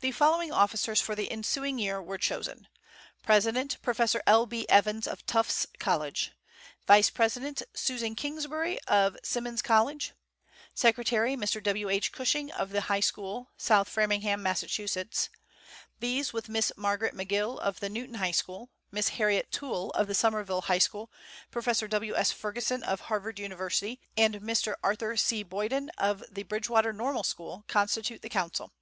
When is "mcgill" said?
17.14-17.58